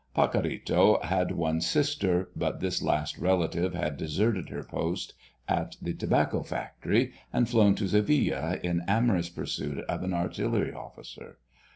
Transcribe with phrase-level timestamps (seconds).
[0.15, 5.13] Pacorrito had one sister, but this last relative had deserted her post
[5.47, 11.37] at the tobacco factory and flown to Sevilla in amorous pursuit of an artillery officer.